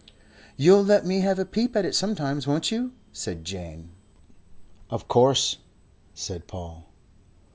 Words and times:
"You'll 0.57 0.83
let 0.83 1.05
me 1.05 1.19
have 1.19 1.37
a 1.37 1.45
peep 1.45 1.75
at 1.75 1.85
it 1.85 1.93
sometimes, 1.93 2.47
won't 2.47 2.71
you?" 2.71 2.91
said 3.13 3.45
Jane. 3.45 3.91
"Of 4.89 5.07
course," 5.07 5.57
said 6.15 6.47
Paul. 6.47 6.87